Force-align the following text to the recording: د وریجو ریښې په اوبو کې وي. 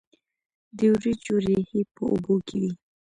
د 0.77 0.79
وریجو 0.93 1.35
ریښې 1.45 1.81
په 1.93 2.01
اوبو 2.11 2.35
کې 2.47 2.55
وي. 2.61 2.71